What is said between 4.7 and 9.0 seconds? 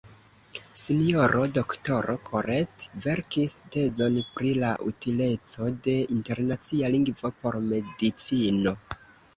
utileco de internacia lingvo por medicino.